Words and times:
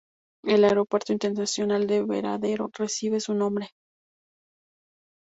El 0.43 0.63
aeropuerto 0.63 1.13
internacional 1.13 1.85
de 1.85 2.01
Varadero 2.01 2.71
recibe 2.75 3.19
su 3.19 3.35
nombre. 3.35 3.69